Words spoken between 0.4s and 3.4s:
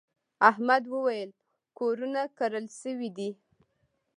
احمد وويل: کورونه کرل شوي دي.